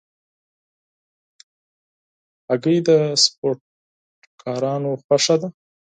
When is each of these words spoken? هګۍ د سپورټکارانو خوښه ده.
هګۍ 2.49 2.77
د 2.87 2.89
سپورټکارانو 3.23 4.91
خوښه 5.03 5.35
ده. 5.41 5.49